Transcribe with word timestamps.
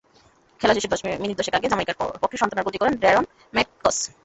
খেলা 0.61 0.73
শেষের 0.75 0.89
মিনিট 1.23 1.35
দশেক 1.39 1.53
আগে 1.57 1.69
জ্যামাইকার 1.69 1.97
পক্ষে 2.21 2.39
সান্ত্বনার 2.39 2.65
গোলটি 2.65 2.79
করেন 2.79 2.93
ড্যারেন 3.01 3.25
ম্যাটকস। 3.53 3.97